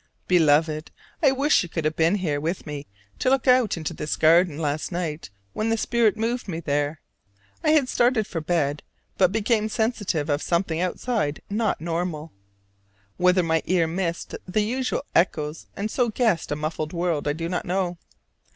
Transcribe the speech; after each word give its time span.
Beloved: 0.27 0.89
I 1.21 1.31
wish 1.31 1.61
you 1.61 1.69
could 1.69 1.85
have 1.85 1.95
been 1.95 2.19
with 2.41 2.65
me 2.65 2.87
to 3.19 3.29
look 3.29 3.47
out 3.47 3.77
into 3.77 3.93
this 3.93 4.15
garden 4.15 4.57
last 4.57 4.91
night 4.91 5.29
when 5.53 5.69
the 5.69 5.77
spirit 5.77 6.17
moved 6.17 6.47
me 6.47 6.59
there. 6.59 7.01
I 7.63 7.69
had 7.69 7.87
started 7.87 8.25
for 8.25 8.41
bed, 8.41 8.81
but 9.19 9.31
became 9.31 9.69
sensitive 9.69 10.27
of 10.27 10.41
something 10.41 10.81
outside 10.81 11.43
not 11.51 11.79
normal. 11.81 12.31
Whether 13.17 13.43
my 13.43 13.61
ear 13.67 13.85
missed 13.85 14.33
the 14.47 14.61
usual 14.63 15.05
echoes 15.13 15.67
and 15.77 15.91
so 15.91 16.09
guessed 16.09 16.51
a 16.51 16.55
muffled 16.55 16.93
world 16.93 17.27
I 17.27 17.33
do 17.33 17.47
not 17.47 17.65
know. 17.65 17.99